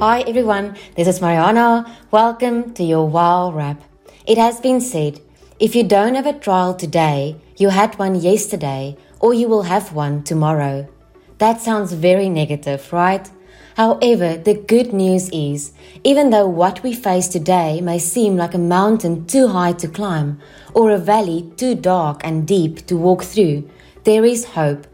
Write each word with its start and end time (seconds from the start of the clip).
Hi 0.00 0.22
everyone, 0.22 0.78
this 0.96 1.06
is 1.06 1.20
Mariana. 1.20 1.84
Welcome 2.10 2.72
to 2.72 2.82
your 2.82 3.06
Wow 3.06 3.52
Wrap. 3.52 3.82
It 4.26 4.38
has 4.38 4.58
been 4.58 4.80
said 4.80 5.20
if 5.58 5.74
you 5.74 5.84
don't 5.84 6.14
have 6.14 6.24
a 6.24 6.32
trial 6.32 6.72
today, 6.72 7.36
you 7.58 7.68
had 7.68 7.98
one 7.98 8.14
yesterday, 8.14 8.96
or 9.20 9.34
you 9.34 9.46
will 9.46 9.64
have 9.64 9.92
one 9.92 10.22
tomorrow. 10.22 10.88
That 11.36 11.60
sounds 11.60 11.92
very 11.92 12.30
negative, 12.30 12.90
right? 12.94 13.30
However, 13.76 14.38
the 14.38 14.54
good 14.54 14.94
news 14.94 15.28
is, 15.34 15.74
even 16.02 16.30
though 16.30 16.48
what 16.48 16.82
we 16.82 16.94
face 16.94 17.28
today 17.28 17.82
may 17.82 17.98
seem 17.98 18.38
like 18.38 18.54
a 18.54 18.58
mountain 18.58 19.26
too 19.26 19.48
high 19.48 19.74
to 19.74 19.86
climb, 19.86 20.40
or 20.72 20.90
a 20.90 20.96
valley 20.96 21.52
too 21.58 21.74
dark 21.74 22.22
and 22.24 22.48
deep 22.48 22.86
to 22.86 22.96
walk 22.96 23.22
through, 23.22 23.68
there 24.04 24.24
is 24.24 24.46
hope. 24.56 24.86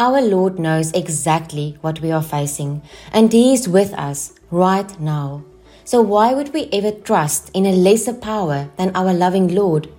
Our 0.00 0.22
Lord 0.22 0.58
knows 0.58 0.92
exactly 0.92 1.76
what 1.82 2.00
we 2.00 2.10
are 2.10 2.22
facing, 2.22 2.80
and 3.12 3.30
He 3.30 3.52
is 3.52 3.68
with 3.68 3.92
us 3.92 4.32
right 4.50 4.98
now. 4.98 5.44
So, 5.84 6.00
why 6.00 6.32
would 6.32 6.54
we 6.54 6.70
ever 6.72 6.90
trust 6.90 7.50
in 7.52 7.66
a 7.66 7.72
lesser 7.72 8.14
power 8.14 8.70
than 8.78 8.96
our 8.96 9.12
loving 9.12 9.54
Lord? 9.54 9.90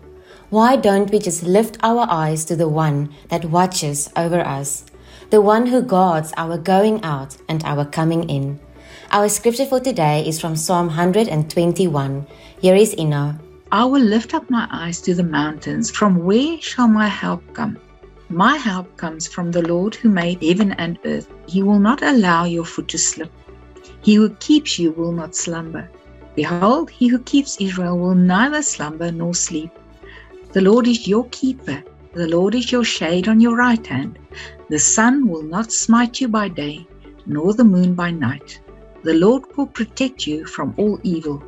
Why 0.49 0.75
don't 0.75 1.11
we 1.11 1.19
just 1.19 1.43
lift 1.43 1.77
our 1.83 2.07
eyes 2.09 2.45
to 2.45 2.55
the 2.55 2.67
one 2.67 3.13
that 3.29 3.45
watches 3.45 4.09
over 4.15 4.39
us, 4.39 4.85
the 5.29 5.39
one 5.39 5.67
who 5.67 5.83
guards 5.83 6.33
our 6.35 6.57
going 6.57 7.03
out 7.03 7.37
and 7.47 7.63
our 7.63 7.85
coming 7.85 8.27
in? 8.27 8.59
Our 9.11 9.29
scripture 9.29 9.67
for 9.67 9.79
today 9.79 10.27
is 10.27 10.41
from 10.41 10.55
Psalm 10.55 10.87
121. 10.87 12.25
Here 12.59 12.75
is 12.75 12.97
Ina. 12.97 13.39
I 13.71 13.85
will 13.85 14.01
lift 14.01 14.33
up 14.33 14.49
my 14.49 14.67
eyes 14.71 14.99
to 15.01 15.13
the 15.13 15.21
mountains. 15.21 15.91
From 15.91 16.25
where 16.25 16.59
shall 16.59 16.87
my 16.87 17.07
help 17.07 17.43
come? 17.53 17.77
My 18.33 18.55
help 18.55 18.95
comes 18.95 19.27
from 19.27 19.51
the 19.51 19.61
Lord 19.61 19.93
who 19.93 20.07
made 20.07 20.41
heaven 20.41 20.71
and 20.77 20.97
earth. 21.03 21.27
He 21.47 21.63
will 21.63 21.79
not 21.79 22.01
allow 22.01 22.45
your 22.45 22.63
foot 22.63 22.87
to 22.87 22.97
slip. 22.97 23.29
He 24.01 24.13
who 24.15 24.29
keeps 24.35 24.79
you 24.79 24.93
will 24.93 25.11
not 25.11 25.35
slumber. 25.35 25.89
Behold, 26.33 26.89
he 26.89 27.09
who 27.09 27.19
keeps 27.19 27.59
Israel 27.59 27.99
will 27.99 28.15
neither 28.15 28.61
slumber 28.61 29.11
nor 29.11 29.33
sleep. 29.33 29.69
The 30.53 30.61
Lord 30.61 30.87
is 30.87 31.09
your 31.09 31.27
keeper. 31.31 31.83
The 32.13 32.29
Lord 32.29 32.55
is 32.55 32.71
your 32.71 32.85
shade 32.85 33.27
on 33.27 33.41
your 33.41 33.57
right 33.57 33.85
hand. 33.85 34.17
The 34.69 34.79
sun 34.79 35.27
will 35.27 35.43
not 35.43 35.73
smite 35.73 36.21
you 36.21 36.29
by 36.29 36.47
day, 36.47 36.87
nor 37.25 37.53
the 37.53 37.65
moon 37.65 37.95
by 37.95 38.11
night. 38.11 38.61
The 39.03 39.15
Lord 39.15 39.43
will 39.57 39.67
protect 39.67 40.25
you 40.25 40.45
from 40.45 40.73
all 40.77 41.01
evil. 41.03 41.43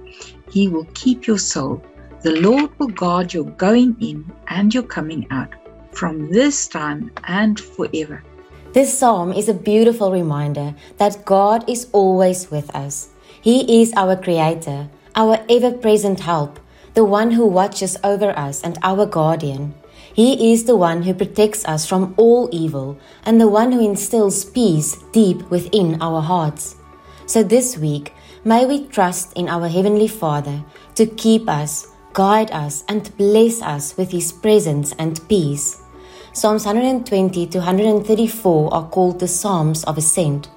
He 0.52 0.68
will 0.68 0.88
keep 0.94 1.28
your 1.28 1.40
soul. 1.40 1.82
The 2.24 2.42
Lord 2.42 2.78
will 2.78 2.90
guard 2.90 3.34
your 3.34 3.46
going 3.46 3.96
in 4.02 4.30
and 4.50 4.74
your 4.74 4.84
coming 4.84 5.28
out 5.32 5.54
from 5.96 6.30
this 6.32 6.68
time 6.68 7.12
and 7.26 7.60
forever. 7.60 8.24
This 8.74 8.98
psalm 8.98 9.32
is 9.34 9.48
a 9.48 9.54
beautiful 9.54 10.12
reminder 10.12 10.74
that 10.98 11.26
God 11.26 11.70
is 11.70 11.88
always 11.92 12.50
with 12.50 12.74
us. 12.76 13.10
He 13.40 13.82
is 13.82 13.94
our 13.94 14.16
Creator, 14.16 14.90
our 15.16 15.38
ever 15.48 15.72
present 15.72 16.22
help, 16.22 16.60
the 16.96 17.06
one 17.06 17.30
who 17.32 17.46
watches 17.46 17.98
over 18.04 18.36
us 18.38 18.64
and 18.64 18.80
our 18.82 19.06
guardian. 19.06 19.76
He 20.14 20.54
is 20.54 20.66
the 20.66 20.76
one 20.76 21.04
who 21.04 21.14
protects 21.14 21.66
us 21.66 21.86
from 21.86 22.16
all 22.18 22.50
evil 22.52 22.98
and 23.26 23.40
the 23.40 23.48
one 23.48 23.72
who 23.72 23.86
instills 23.86 24.46
peace 24.46 24.98
deep 25.12 25.48
within 25.52 26.02
our 26.02 26.22
hearts. 26.22 26.76
So 27.28 27.44
this 27.44 27.78
week, 27.78 28.14
may 28.44 28.66
we 28.66 28.88
trust 28.88 29.34
in 29.38 29.50
our 29.50 29.68
Heavenly 29.68 30.08
Father 30.08 30.64
to 30.96 31.06
keep 31.06 31.48
us, 31.48 31.88
guide 32.14 32.50
us, 32.50 32.84
and 32.90 33.16
bless 33.18 33.62
us 33.62 33.96
with 33.98 34.10
His 34.10 34.32
presence 34.32 34.94
and 34.98 35.20
peace. 35.30 35.83
Psalms 36.36 36.66
120 36.66 37.46
to 37.46 37.60
134 37.60 38.74
are 38.74 38.90
called 38.90 39.20
the 39.20 39.28
Psalms 39.28 39.84
of 39.84 40.00
Ascent. 40.00 40.50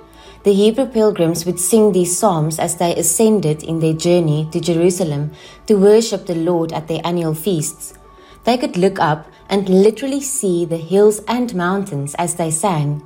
The 0.42 0.54
Hebrew 0.54 0.86
pilgrims 0.86 1.44
would 1.44 1.60
sing 1.60 1.92
these 1.92 2.18
psalms 2.18 2.58
as 2.58 2.76
they 2.76 2.96
ascended 2.96 3.62
in 3.62 3.80
their 3.80 3.92
journey 3.92 4.48
to 4.52 4.58
Jerusalem 4.58 5.32
to 5.66 5.74
worship 5.74 6.24
the 6.24 6.34
Lord 6.34 6.72
at 6.72 6.88
their 6.88 7.02
annual 7.04 7.34
feasts. 7.34 7.92
They 8.44 8.56
could 8.56 8.78
look 8.78 8.98
up 8.98 9.30
and 9.50 9.68
literally 9.68 10.22
see 10.22 10.64
the 10.64 10.78
hills 10.78 11.20
and 11.28 11.54
mountains 11.54 12.14
as 12.14 12.36
they 12.36 12.50
sang. 12.50 13.02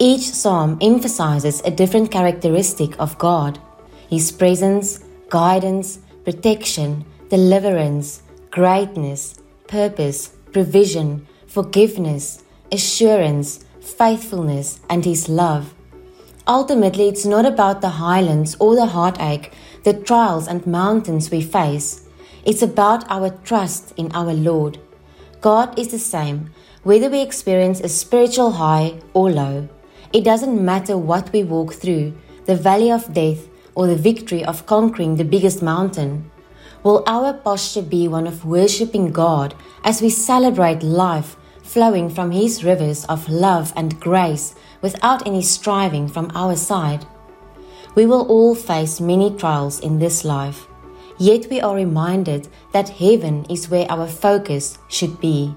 Each 0.00 0.22
psalm 0.22 0.78
emphasizes 0.80 1.60
a 1.60 1.70
different 1.70 2.10
characteristic 2.10 2.98
of 2.98 3.18
God 3.18 3.60
His 4.08 4.32
presence, 4.32 5.04
guidance, 5.28 6.00
protection, 6.24 7.04
deliverance, 7.28 8.22
greatness, 8.50 9.36
purpose, 9.68 10.30
provision, 10.50 11.28
forgiveness, 11.50 12.44
assurance, 12.70 13.64
faithfulness, 13.80 14.78
and 14.88 15.04
His 15.04 15.28
love. 15.28 15.74
Ultimately, 16.46 17.08
it's 17.08 17.26
not 17.26 17.44
about 17.44 17.80
the 17.80 17.98
highlands 17.98 18.56
or 18.60 18.76
the 18.76 18.86
heartache, 18.86 19.52
the 19.82 19.94
trials 19.94 20.46
and 20.46 20.64
mountains 20.64 21.28
we 21.28 21.42
face. 21.42 22.06
It's 22.44 22.62
about 22.62 23.04
our 23.10 23.30
trust 23.42 23.92
in 23.96 24.12
our 24.12 24.32
Lord. 24.32 24.78
God 25.40 25.76
is 25.76 25.88
the 25.88 25.98
same, 25.98 26.50
whether 26.84 27.10
we 27.10 27.20
experience 27.20 27.80
a 27.80 27.88
spiritual 27.88 28.52
high 28.52 29.00
or 29.12 29.28
low. 29.32 29.68
It 30.12 30.22
doesn't 30.22 30.64
matter 30.64 30.96
what 30.96 31.32
we 31.32 31.42
walk 31.42 31.74
through, 31.74 32.16
the 32.46 32.54
valley 32.54 32.92
of 32.92 33.12
death 33.12 33.48
or 33.74 33.88
the 33.88 33.96
victory 33.96 34.44
of 34.44 34.66
conquering 34.66 35.16
the 35.16 35.24
biggest 35.24 35.62
mountain. 35.62 36.30
Will 36.84 37.02
our 37.08 37.34
posture 37.34 37.82
be 37.82 38.06
one 38.06 38.28
of 38.28 38.44
worshipping 38.44 39.10
God 39.10 39.54
as 39.84 40.00
we 40.00 40.10
celebrate 40.10 40.82
life 40.82 41.36
flowing 41.72 42.10
from 42.10 42.32
His 42.32 42.64
rivers 42.64 43.04
of 43.04 43.28
love 43.28 43.72
and 43.76 44.00
grace 44.00 44.56
without 44.82 45.24
any 45.24 45.40
striving 45.40 46.08
from 46.08 46.30
our 46.34 46.56
side. 46.56 47.06
We 47.94 48.06
will 48.06 48.26
all 48.26 48.56
face 48.56 49.00
many 49.00 49.36
trials 49.36 49.78
in 49.78 49.98
this 49.98 50.24
life, 50.24 50.66
yet 51.18 51.46
we 51.48 51.60
are 51.60 51.76
reminded 51.76 52.48
that 52.72 52.88
heaven 52.88 53.46
is 53.48 53.70
where 53.70 53.90
our 53.90 54.08
focus 54.08 54.78
should 54.88 55.20
be. 55.20 55.54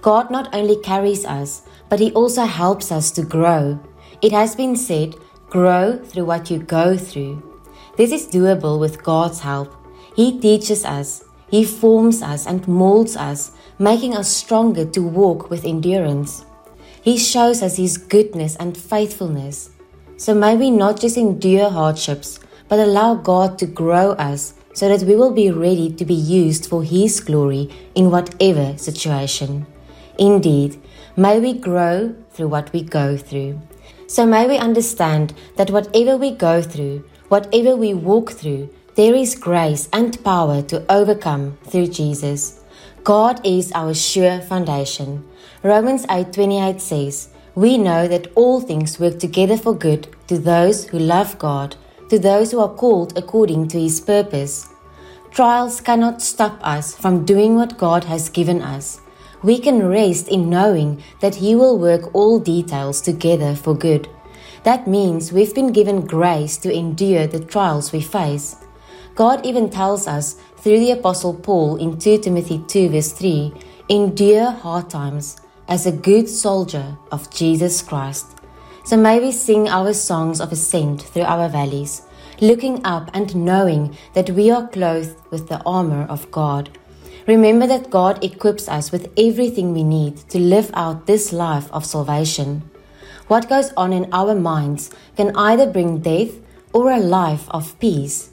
God 0.00 0.30
not 0.30 0.54
only 0.54 0.76
carries 0.76 1.26
us, 1.26 1.62
but 1.90 2.00
He 2.00 2.12
also 2.12 2.44
helps 2.44 2.90
us 2.90 3.10
to 3.12 3.22
grow. 3.22 3.78
It 4.22 4.32
has 4.32 4.56
been 4.56 4.76
said, 4.76 5.14
grow 5.50 5.98
through 5.98 6.24
what 6.24 6.50
you 6.50 6.58
go 6.58 6.96
through. 6.96 7.42
This 7.96 8.12
is 8.12 8.28
doable 8.28 8.80
with 8.80 9.02
God's 9.02 9.40
help. 9.40 9.74
He 10.16 10.40
teaches 10.40 10.84
us, 10.84 11.24
He 11.48 11.64
forms 11.64 12.22
us 12.22 12.46
and 12.46 12.66
molds 12.66 13.16
us 13.16 13.52
making 13.78 14.14
us 14.14 14.28
stronger 14.28 14.84
to 14.84 15.02
walk 15.02 15.50
with 15.50 15.64
endurance. 15.64 16.44
He 17.02 17.18
shows 17.18 17.62
us 17.62 17.76
His 17.76 17.98
goodness 17.98 18.56
and 18.56 18.76
faithfulness. 18.76 19.70
So 20.16 20.34
may 20.34 20.56
we 20.56 20.70
not 20.70 21.00
just 21.00 21.16
endure 21.16 21.70
hardships, 21.70 22.40
but 22.68 22.78
allow 22.78 23.14
God 23.14 23.58
to 23.58 23.66
grow 23.66 24.12
us 24.12 24.54
so 24.72 24.88
that 24.88 25.06
we 25.06 25.16
will 25.16 25.32
be 25.32 25.50
ready 25.50 25.90
to 25.92 26.04
be 26.04 26.14
used 26.14 26.66
for 26.66 26.82
His 26.82 27.20
glory 27.20 27.70
in 27.94 28.10
whatever 28.10 28.76
situation. 28.78 29.66
Indeed, 30.18 30.80
may 31.16 31.40
we 31.40 31.52
grow 31.52 32.14
through 32.30 32.48
what 32.48 32.72
we 32.72 32.82
go 32.82 33.16
through. 33.16 33.60
So 34.06 34.26
may 34.26 34.46
we 34.46 34.56
understand 34.56 35.34
that 35.56 35.70
whatever 35.70 36.16
we 36.16 36.30
go 36.30 36.62
through, 36.62 37.04
whatever 37.28 37.76
we 37.76 37.94
walk 37.94 38.32
through, 38.32 38.70
there 38.96 39.14
is 39.14 39.34
grace 39.34 39.88
and 39.92 40.22
power 40.22 40.62
to 40.62 40.84
overcome 40.92 41.58
through 41.64 41.88
Jesus. 41.88 42.60
God 43.04 43.42
is 43.44 43.70
our 43.74 43.92
sure 43.92 44.40
foundation. 44.40 45.24
Romans 45.62 46.06
8:28 46.08 46.80
says, 46.80 47.28
"We 47.54 47.76
know 47.76 48.08
that 48.08 48.28
all 48.34 48.62
things 48.62 48.98
work 48.98 49.18
together 49.18 49.58
for 49.58 49.74
good 49.74 50.08
to 50.28 50.38
those 50.38 50.84
who 50.84 50.98
love 50.98 51.38
God, 51.38 51.76
to 52.08 52.18
those 52.18 52.50
who 52.50 52.60
are 52.60 52.76
called 52.82 53.12
according 53.14 53.68
to 53.68 53.78
his 53.78 54.00
purpose." 54.00 54.68
Trials 55.30 55.82
cannot 55.82 56.22
stop 56.22 56.56
us 56.62 56.94
from 56.94 57.26
doing 57.26 57.56
what 57.56 57.76
God 57.76 58.04
has 58.04 58.30
given 58.30 58.62
us. 58.62 59.00
We 59.42 59.58
can 59.58 59.86
rest 59.86 60.28
in 60.28 60.48
knowing 60.48 61.02
that 61.20 61.34
he 61.34 61.54
will 61.54 61.76
work 61.76 62.08
all 62.14 62.38
details 62.38 63.02
together 63.02 63.54
for 63.54 63.74
good. 63.74 64.08
That 64.62 64.86
means 64.86 65.30
we've 65.30 65.54
been 65.54 65.72
given 65.72 66.06
grace 66.06 66.56
to 66.56 66.72
endure 66.72 67.26
the 67.26 67.40
trials 67.40 67.92
we 67.92 68.00
face. 68.00 68.56
God 69.14 69.44
even 69.44 69.68
tells 69.68 70.08
us 70.08 70.36
through 70.64 70.78
the 70.78 70.92
Apostle 70.92 71.34
Paul 71.34 71.76
in 71.76 71.98
2 71.98 72.20
Timothy 72.20 72.64
2, 72.66 72.88
verse 72.88 73.12
3 73.12 73.52
endure 73.90 74.50
hard 74.50 74.88
times 74.88 75.36
as 75.68 75.84
a 75.84 75.92
good 75.92 76.26
soldier 76.26 76.96
of 77.12 77.30
Jesus 77.30 77.82
Christ. 77.82 78.24
So 78.86 78.96
may 78.96 79.20
we 79.20 79.30
sing 79.30 79.68
our 79.68 79.92
songs 79.92 80.40
of 80.40 80.52
ascent 80.52 81.02
through 81.02 81.24
our 81.24 81.50
valleys, 81.50 82.00
looking 82.40 82.80
up 82.82 83.10
and 83.12 83.36
knowing 83.36 83.94
that 84.14 84.30
we 84.30 84.50
are 84.50 84.66
clothed 84.68 85.20
with 85.30 85.48
the 85.50 85.62
armor 85.66 86.06
of 86.08 86.30
God. 86.30 86.70
Remember 87.26 87.66
that 87.66 87.90
God 87.90 88.24
equips 88.24 88.66
us 88.66 88.90
with 88.90 89.12
everything 89.18 89.74
we 89.74 89.84
need 89.84 90.16
to 90.30 90.38
live 90.38 90.70
out 90.72 91.04
this 91.04 91.30
life 91.30 91.70
of 91.72 91.84
salvation. 91.84 92.62
What 93.28 93.50
goes 93.50 93.70
on 93.76 93.92
in 93.92 94.08
our 94.14 94.34
minds 94.34 94.90
can 95.14 95.36
either 95.36 95.66
bring 95.70 95.98
death 95.98 96.32
or 96.72 96.90
a 96.90 96.98
life 96.98 97.50
of 97.50 97.78
peace. 97.80 98.30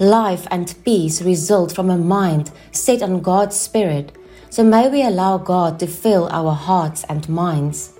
Life 0.00 0.46
and 0.52 0.72
peace 0.84 1.22
result 1.22 1.72
from 1.72 1.90
a 1.90 1.98
mind 1.98 2.52
set 2.70 3.02
on 3.02 3.20
God's 3.20 3.58
Spirit, 3.58 4.12
so 4.48 4.62
may 4.62 4.88
we 4.88 5.02
allow 5.02 5.38
God 5.38 5.80
to 5.80 5.88
fill 5.88 6.28
our 6.30 6.52
hearts 6.54 7.02
and 7.08 7.28
minds. 7.28 7.98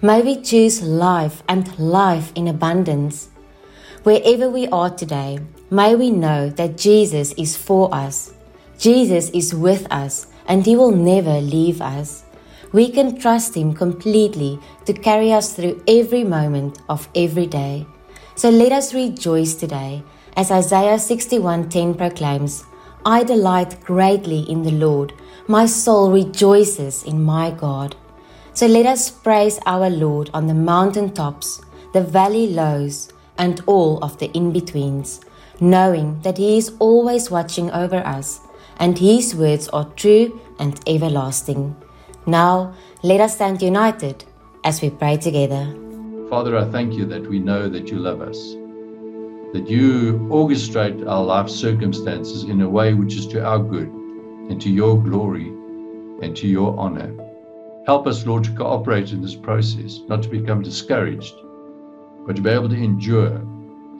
May 0.00 0.22
we 0.22 0.40
choose 0.40 0.80
life 0.80 1.42
and 1.46 1.78
life 1.78 2.32
in 2.34 2.48
abundance. 2.48 3.28
Wherever 4.04 4.48
we 4.48 4.68
are 4.68 4.88
today, 4.88 5.40
may 5.70 5.94
we 5.94 6.10
know 6.10 6.48
that 6.48 6.78
Jesus 6.78 7.32
is 7.32 7.58
for 7.58 7.94
us. 7.94 8.32
Jesus 8.78 9.28
is 9.30 9.54
with 9.54 9.86
us 9.92 10.28
and 10.46 10.64
He 10.64 10.76
will 10.76 10.92
never 10.92 11.42
leave 11.42 11.82
us. 11.82 12.24
We 12.72 12.90
can 12.90 13.20
trust 13.20 13.54
Him 13.54 13.74
completely 13.74 14.58
to 14.86 14.94
carry 14.94 15.30
us 15.34 15.52
through 15.52 15.82
every 15.86 16.24
moment 16.24 16.78
of 16.88 17.06
every 17.14 17.46
day. 17.46 17.86
So 18.34 18.48
let 18.48 18.72
us 18.72 18.94
rejoice 18.94 19.54
today 19.54 20.02
as 20.38 20.52
Isaiah 20.52 20.98
61:10 21.00 21.94
proclaims, 21.98 22.64
I 23.04 23.24
delight 23.24 23.80
greatly 23.84 24.42
in 24.52 24.62
the 24.62 24.76
Lord. 24.86 25.12
My 25.48 25.66
soul 25.66 26.12
rejoices 26.12 27.02
in 27.02 27.24
my 27.24 27.50
God. 27.50 27.96
So 28.54 28.66
let 28.66 28.86
us 28.86 29.10
praise 29.10 29.58
our 29.66 29.90
Lord 29.90 30.30
on 30.32 30.46
the 30.46 30.54
mountain 30.54 31.10
tops, 31.10 31.60
the 31.92 32.02
valley 32.02 32.46
lows, 32.46 33.08
and 33.36 33.62
all 33.66 33.98
of 33.98 34.18
the 34.18 34.30
in 34.30 34.52
betweens, 34.52 35.20
knowing 35.58 36.20
that 36.22 36.38
He 36.38 36.56
is 36.56 36.72
always 36.78 37.32
watching 37.32 37.72
over 37.72 38.00
us, 38.06 38.40
and 38.78 38.96
His 38.96 39.34
words 39.34 39.68
are 39.70 39.90
true 39.96 40.40
and 40.60 40.80
everlasting. 40.86 41.74
Now, 42.26 42.74
let 43.02 43.20
us 43.20 43.34
stand 43.34 43.60
united 43.60 44.24
as 44.62 44.82
we 44.82 44.90
pray 44.90 45.16
together. 45.16 45.64
Father, 46.30 46.56
I 46.56 46.64
thank 46.70 46.94
you 46.94 47.06
that 47.06 47.26
we 47.26 47.40
know 47.40 47.68
that 47.68 47.88
you 47.90 47.98
love 47.98 48.20
us, 48.20 48.38
that 49.52 49.68
you 49.68 50.18
orchestrate 50.30 51.06
our 51.08 51.24
life 51.24 51.48
circumstances 51.48 52.44
in 52.44 52.60
a 52.60 52.68
way 52.68 52.94
which 52.94 53.14
is 53.14 53.26
to 53.28 53.44
our 53.44 53.58
good 53.58 53.88
and 53.88 54.60
to 54.60 54.70
your 54.70 55.02
glory 55.02 55.48
and 56.22 56.36
to 56.36 56.46
your 56.46 56.78
honor. 56.78 57.14
Help 57.86 58.06
us, 58.06 58.26
Lord, 58.26 58.44
to 58.44 58.52
cooperate 58.52 59.12
in 59.12 59.22
this 59.22 59.34
process, 59.34 60.00
not 60.08 60.22
to 60.22 60.28
become 60.28 60.62
discouraged, 60.62 61.34
but 62.26 62.36
to 62.36 62.42
be 62.42 62.50
able 62.50 62.68
to 62.68 62.76
endure. 62.76 63.36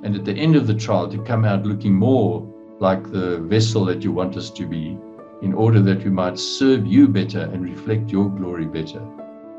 And 0.02 0.14
at 0.14 0.24
the 0.24 0.34
end 0.34 0.56
of 0.56 0.66
the 0.66 0.74
trial, 0.74 1.08
to 1.08 1.22
come 1.24 1.44
out 1.44 1.64
looking 1.64 1.94
more 1.94 2.46
like 2.80 3.10
the 3.10 3.38
vessel 3.38 3.84
that 3.86 4.02
you 4.02 4.12
want 4.12 4.36
us 4.36 4.50
to 4.50 4.66
be, 4.66 4.98
in 5.40 5.54
order 5.54 5.80
that 5.80 6.04
we 6.04 6.10
might 6.10 6.38
serve 6.38 6.86
you 6.86 7.08
better 7.08 7.40
and 7.40 7.62
reflect 7.64 8.10
your 8.10 8.28
glory 8.28 8.66
better. 8.66 9.00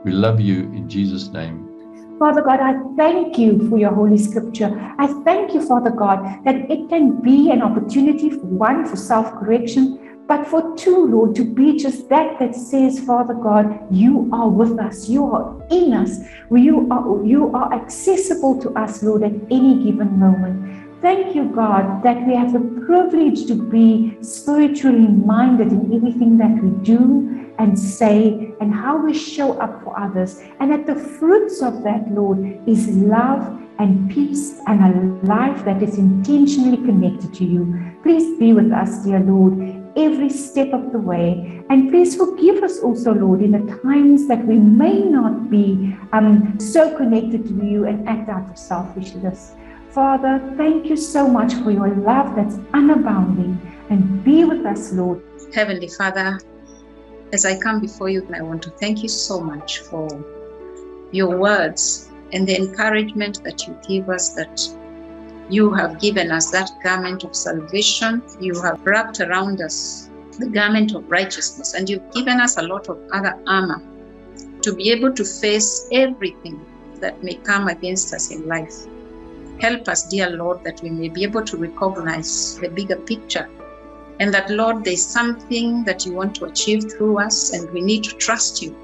We 0.04 0.12
love 0.12 0.40
you 0.40 0.60
in 0.74 0.88
Jesus' 0.88 1.30
name. 1.30 1.68
Father 2.20 2.42
God, 2.42 2.60
I 2.60 2.74
thank 2.98 3.38
you 3.38 3.70
for 3.70 3.78
your 3.78 3.94
Holy 3.94 4.18
Scripture. 4.18 4.70
I 5.00 5.08
thank 5.24 5.54
you, 5.54 5.66
Father 5.66 5.90
God, 5.90 6.44
that 6.44 6.70
it 6.70 6.90
can 6.90 7.22
be 7.22 7.50
an 7.50 7.62
opportunity 7.62 8.30
for 8.30 8.46
one 8.46 8.86
for 8.86 8.98
self 8.98 9.32
correction, 9.36 10.26
but 10.28 10.46
for 10.46 10.76
two, 10.76 11.06
Lord, 11.08 11.34
to 11.38 11.46
be 11.46 11.78
just 11.78 12.10
that 12.10 12.38
that 12.40 12.56
says, 12.56 13.00
Father 13.00 13.34
God, 13.34 13.88
you 13.90 14.30
are 14.34 14.50
with 14.50 14.78
us, 14.80 15.08
you 15.08 15.32
are 15.32 15.66
in 15.72 15.94
us, 15.94 16.20
you 16.52 16.90
are, 16.92 17.26
you 17.26 17.56
are 17.56 17.74
accessible 17.74 18.62
to 18.64 18.70
us, 18.72 19.02
Lord, 19.02 19.24
at 19.24 19.32
any 19.50 19.82
given 19.82 20.20
moment. 20.20 20.89
Thank 21.02 21.34
you, 21.34 21.46
God, 21.46 22.04
that 22.04 22.28
we 22.28 22.36
have 22.36 22.52
the 22.52 22.84
privilege 22.86 23.46
to 23.46 23.56
be 23.56 24.18
spiritually 24.22 25.08
minded 25.08 25.72
in 25.72 25.94
everything 25.94 26.38
that 26.40 26.62
we 26.62 26.72
do 26.84 27.54
and 27.58 27.80
say 27.80 28.54
and 28.60 28.74
how 28.74 28.98
we 28.98 29.14
show 29.14 29.58
up 29.60 29.82
for 29.82 29.98
others. 29.98 30.42
And 30.60 30.70
that 30.72 30.86
the 30.86 30.96
fruits 30.96 31.62
of 31.62 31.84
that, 31.84 32.12
Lord, 32.12 32.40
is 32.68 32.90
love 32.90 33.62
and 33.80 34.12
peace 34.12 34.60
and 34.68 34.84
a 34.84 35.26
life 35.26 35.64
that 35.64 35.82
is 35.82 35.98
intentionally 35.98 36.76
connected 36.76 37.34
to 37.36 37.46
you. 37.46 37.96
Please 38.04 38.38
be 38.38 38.52
with 38.52 38.74
us, 38.74 39.06
dear 39.06 39.22
Lord, 39.22 39.54
every 39.96 40.30
step 40.30 40.74
of 40.74 40.92
the 40.92 41.00
way. 41.00 41.64
And 41.70 41.90
please 41.90 42.18
forgive 42.18 42.62
us 42.62 42.80
also, 42.80 43.14
Lord, 43.14 43.42
in 43.42 43.52
the 43.52 43.80
times 43.84 44.28
that 44.28 44.46
we 44.46 44.58
may 44.58 45.00
not 45.00 45.50
be 45.50 45.96
um, 46.12 46.60
so 46.60 46.98
connected 46.98 47.46
to 47.46 47.66
you 47.66 47.86
and 47.86 48.06
act 48.10 48.28
out 48.28 48.50
of 48.50 48.58
selfishness. 48.58 49.56
Father, 49.92 50.54
thank 50.56 50.86
you 50.86 50.96
so 50.96 51.28
much 51.28 51.54
for 51.56 51.72
your 51.72 51.90
love 51.90 52.36
that's 52.36 52.58
unabounding. 52.74 53.58
And 53.90 54.24
be 54.24 54.46
with 54.46 54.66
us, 54.66 54.94
Lord. 54.94 55.24
Heavenly 55.54 55.88
Father, 55.88 56.40
as 57.34 57.44
I 57.44 57.60
come 57.60 57.80
before 57.80 58.10
you, 58.10 58.28
I 58.34 58.44
want 58.44 58.62
to 58.64 58.70
thank 58.72 59.02
you 59.02 59.10
so 59.10 59.40
much 59.40 59.80
for 59.80 60.08
your 61.12 61.38
words 61.38 62.12
and 62.34 62.48
the 62.48 62.56
encouragement 62.56 63.44
that 63.44 63.66
you 63.66 63.76
give 63.88 64.10
us 64.10 64.30
that 64.34 64.62
you 65.50 65.74
have 65.74 66.00
given 66.00 66.32
us 66.32 66.52
that 66.52 66.70
garment 66.84 67.24
of 67.24 67.36
salvation. 67.36 68.22
You 68.40 68.62
have 68.62 68.86
wrapped 68.86 69.20
around 69.20 69.62
us 69.62 70.12
the 70.38 70.48
garment 70.48 70.94
of 70.94 71.10
righteousness, 71.10 71.74
and 71.74 71.90
you've 71.90 72.12
given 72.14 72.40
us 72.40 72.58
a 72.58 72.62
lot 72.62 72.88
of 72.90 73.00
other 73.12 73.42
armor 73.48 73.82
to 74.62 74.74
be 74.74 74.92
able 74.92 75.12
to 75.14 75.26
face 75.26 75.90
everything 75.92 76.64
that 77.00 77.24
may 77.24 77.34
come 77.34 77.68
against 77.68 78.14
us 78.14 78.30
in 78.32 78.48
life. 78.48 78.86
Help 79.60 79.88
us, 79.88 80.04
dear 80.04 80.30
Lord, 80.30 80.64
that 80.64 80.82
we 80.82 80.90
may 80.90 81.10
be 81.10 81.24
able 81.24 81.44
to 81.44 81.58
recognize 81.58 82.58
the 82.60 82.70
bigger 82.70 82.96
picture 82.96 83.50
and 84.20 84.34
that, 84.34 84.50
Lord, 84.50 84.84
there's 84.84 85.06
something 85.06 85.84
that 85.86 86.06
you 86.06 86.14
want 86.14 86.36
to 86.36 86.46
achieve 86.46 86.92
through 86.92 87.20
us, 87.20 87.54
and 87.54 87.72
we 87.72 87.80
need 87.80 88.04
to 88.04 88.16
trust 88.18 88.62
you. 88.62 88.76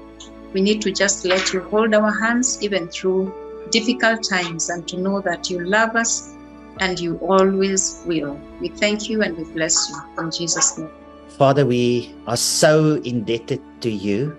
We 0.54 0.62
need 0.62 0.80
to 0.82 0.92
just 0.92 1.26
let 1.26 1.52
you 1.52 1.60
hold 1.60 1.92
our 1.94 2.10
hands 2.10 2.62
even 2.62 2.88
through 2.88 3.34
difficult 3.70 4.26
times 4.26 4.70
and 4.70 4.88
to 4.88 4.96
know 4.96 5.20
that 5.20 5.50
you 5.50 5.60
love 5.60 5.94
us 5.94 6.34
and 6.80 6.98
you 6.98 7.18
always 7.18 8.02
will. 8.06 8.40
We 8.60 8.68
thank 8.68 9.10
you 9.10 9.22
and 9.22 9.36
we 9.36 9.44
bless 9.44 9.90
you 9.90 10.00
in 10.18 10.30
Jesus' 10.30 10.78
name. 10.78 10.90
Father, 11.36 11.66
we 11.66 12.14
are 12.26 12.36
so 12.36 12.94
indebted 13.04 13.60
to 13.82 13.90
you 13.90 14.34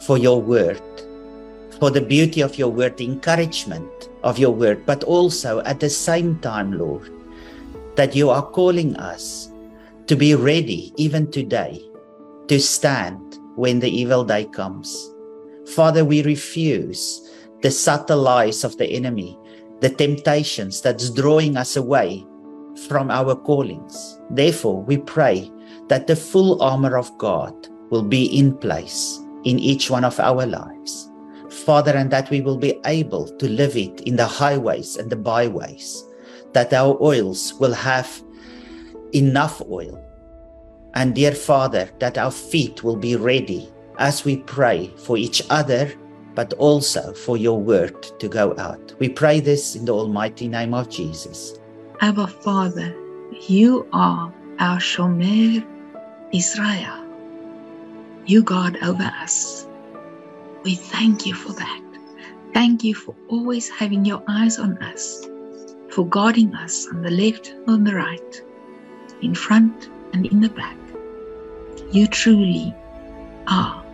for 0.00 0.18
your 0.18 0.42
word, 0.42 0.82
for 1.78 1.90
the 1.90 2.00
beauty 2.00 2.40
of 2.40 2.58
your 2.58 2.68
word, 2.68 2.96
the 2.96 3.04
encouragement 3.04 4.08
of 4.22 4.38
your 4.38 4.50
word, 4.50 4.86
but 4.86 5.04
also 5.04 5.60
at 5.60 5.80
the 5.80 5.90
same 5.90 6.38
time, 6.40 6.78
Lord, 6.78 7.10
that 7.96 8.14
you 8.14 8.30
are 8.30 8.42
calling 8.42 8.96
us 8.96 9.50
to 10.06 10.16
be 10.16 10.34
ready 10.34 10.92
even 10.96 11.30
today 11.30 11.82
to 12.48 12.60
stand 12.60 13.38
when 13.56 13.80
the 13.80 13.90
evil 13.90 14.24
day 14.24 14.44
comes. 14.44 15.10
Father, 15.74 16.04
we 16.04 16.22
refuse 16.22 17.30
the 17.62 17.70
subtle 17.70 18.20
lies 18.20 18.64
of 18.64 18.76
the 18.76 18.86
enemy 18.86 19.38
the 19.84 19.90
temptations 19.90 20.80
that's 20.80 21.10
drawing 21.10 21.58
us 21.58 21.76
away 21.76 22.24
from 22.88 23.10
our 23.10 23.36
callings. 23.36 24.18
Therefore, 24.30 24.82
we 24.82 24.96
pray 24.96 25.52
that 25.88 26.06
the 26.06 26.16
full 26.16 26.62
armor 26.62 26.96
of 26.96 27.12
God 27.18 27.52
will 27.90 28.02
be 28.02 28.24
in 28.24 28.56
place 28.56 29.20
in 29.44 29.58
each 29.58 29.90
one 29.90 30.04
of 30.04 30.18
our 30.20 30.46
lives. 30.46 31.10
Father, 31.54 31.92
and 31.92 32.10
that 32.10 32.30
we 32.30 32.40
will 32.40 32.58
be 32.58 32.80
able 32.84 33.26
to 33.38 33.48
live 33.48 33.76
it 33.76 34.00
in 34.02 34.16
the 34.16 34.26
highways 34.26 34.96
and 34.96 35.10
the 35.10 35.16
byways, 35.16 36.04
that 36.52 36.72
our 36.72 37.00
oils 37.02 37.54
will 37.54 37.74
have 37.74 38.22
enough 39.12 39.62
oil. 39.70 40.00
And 40.94 41.14
dear 41.14 41.32
Father, 41.32 41.90
that 41.98 42.18
our 42.18 42.30
feet 42.30 42.82
will 42.82 42.96
be 42.96 43.16
ready 43.16 43.72
as 43.98 44.24
we 44.24 44.38
pray 44.38 44.92
for 44.96 45.16
each 45.16 45.42
other 45.50 45.92
but 46.34 46.52
also 46.54 47.12
for 47.12 47.36
your 47.36 47.60
word 47.60 48.02
to 48.18 48.28
go 48.28 48.54
out. 48.58 48.94
We 48.98 49.08
pray 49.08 49.40
this 49.40 49.76
in 49.76 49.84
the 49.84 49.94
almighty 49.94 50.48
name 50.48 50.74
of 50.74 50.88
Jesus. 50.88 51.54
Abba 52.00 52.26
Father, 52.26 52.94
you 53.48 53.86
are 53.92 54.32
our 54.58 54.78
Shomer 54.78 55.64
Israel. 56.32 57.04
You 58.26 58.42
guard 58.42 58.78
over 58.82 59.04
us. 59.20 59.66
We 60.64 60.74
thank 60.74 61.26
you 61.26 61.34
for 61.34 61.52
that. 61.52 61.82
Thank 62.54 62.84
you 62.84 62.94
for 62.94 63.14
always 63.28 63.68
having 63.68 64.04
your 64.04 64.22
eyes 64.28 64.58
on 64.58 64.78
us, 64.78 65.26
for 65.90 66.06
guarding 66.06 66.54
us 66.54 66.88
on 66.88 67.02
the 67.02 67.10
left 67.10 67.48
and 67.48 67.68
on 67.68 67.84
the 67.84 67.94
right, 67.94 68.42
in 69.20 69.34
front 69.34 69.90
and 70.14 70.24
in 70.24 70.40
the 70.40 70.48
back. 70.48 70.78
You 71.92 72.06
truly 72.06 72.74
are 73.46 73.84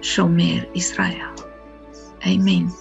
Shomer 0.00 0.68
Israel. 0.74 1.34
Amen. 2.26 2.72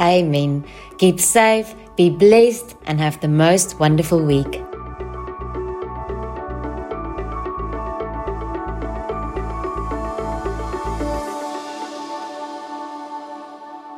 Amen. 0.00 0.64
Keep 0.98 1.20
safe, 1.20 1.74
be 1.96 2.10
blessed, 2.10 2.74
and 2.86 3.00
have 3.00 3.20
the 3.20 3.28
most 3.28 3.78
wonderful 3.78 4.22
week. 4.22 4.65